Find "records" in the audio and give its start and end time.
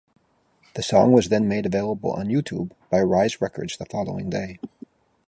3.39-3.77